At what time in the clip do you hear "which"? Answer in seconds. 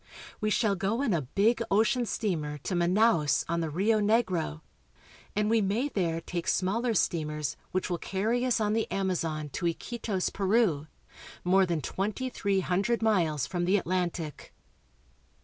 7.71-7.87